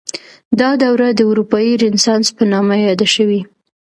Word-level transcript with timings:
دا 0.59 0.69
دوره 0.83 1.07
د 1.13 1.19
اروپايي 1.29 1.73
رنسانس 1.83 2.27
په 2.37 2.43
نامه 2.51 2.75
یاده 2.85 3.07
شوې. 3.15 3.41